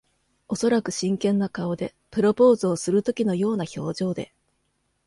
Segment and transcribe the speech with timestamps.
[0.47, 1.93] おそらく真剣な顔で。
[2.09, 4.33] プロポーズをするときのような表情で。